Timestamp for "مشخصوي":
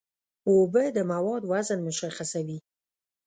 1.87-2.57